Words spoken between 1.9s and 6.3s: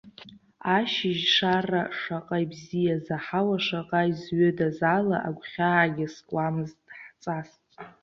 шаҟа ибзиаз, аҳауа шаҟа изҩыдаз ала, агәхьаагьы